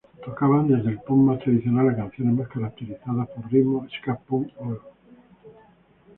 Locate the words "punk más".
1.03-1.37